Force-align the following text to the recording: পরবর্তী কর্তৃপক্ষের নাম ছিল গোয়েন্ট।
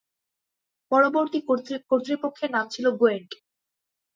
পরবর্তী 0.91 1.39
কর্তৃপক্ষের 1.89 2.49
নাম 2.51 2.65
ছিল 2.69 2.85
গোয়েন্ট। 2.91 3.31